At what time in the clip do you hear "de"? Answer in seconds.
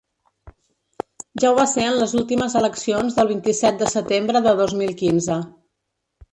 3.85-3.93, 4.49-4.59